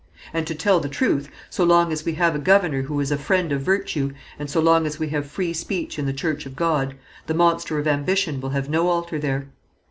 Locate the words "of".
3.51-3.61, 6.47-6.55, 7.77-7.85